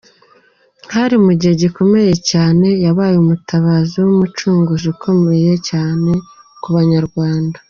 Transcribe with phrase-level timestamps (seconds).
[0.95, 6.11] Hari mu gihe gikomeye cyane, yabaye Umutabazi w’Umucunguzi ukomeye cyane
[6.63, 7.57] ku Banyarwanda.